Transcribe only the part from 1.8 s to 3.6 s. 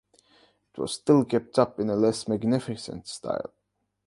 a less magnificent style.